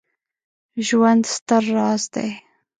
ژوند 0.87 1.23
ستر 1.35 1.63
راز 1.75 2.03
دی 2.13 2.29